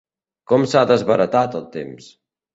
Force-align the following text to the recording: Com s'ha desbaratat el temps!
Com 0.51 0.63
s'ha 0.71 0.83
desbaratat 0.93 1.61
el 1.61 1.69
temps! 1.79 2.11